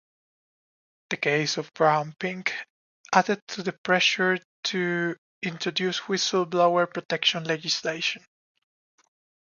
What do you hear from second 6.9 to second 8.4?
protection legislation.